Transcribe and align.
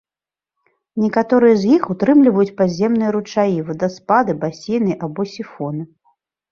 Некаторыя 1.03 1.55
з 1.59 1.63
іх 1.75 1.83
ўтрымліваюць 1.93 2.55
падземныя 2.63 3.09
ручаі, 3.19 3.63
вадаспады, 3.69 4.31
басейны 4.47 4.93
або 5.07 5.21
сіфоны. 5.37 5.83